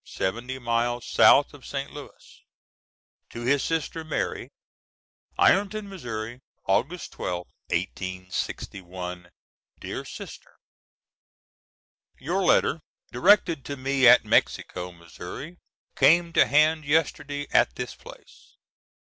seventy 0.03 0.57
miles 0.57 1.05
south 1.05 1.53
of 1.53 1.63
St. 1.63 1.91
Louis. 1.93 2.41
To 3.29 3.41
his 3.43 3.63
sister 3.63 4.03
Mary.] 4.03 4.49
Ironton, 5.37 5.87
Mo., 5.89 6.39
August 6.65 7.11
12th, 7.11 7.53
1861. 7.69 9.29
DEAR 9.79 10.03
SISTER: 10.03 10.57
Your 12.19 12.41
letter 12.41 12.79
directed 13.11 13.63
to 13.65 13.77
me 13.77 14.07
at 14.07 14.25
Mexico, 14.25 14.91
Missouri 14.91 15.57
came 15.95 16.33
to 16.33 16.47
hand 16.47 16.83
yesterday 16.83 17.45
at 17.51 17.75
this 17.75 17.93
place. 17.93 18.55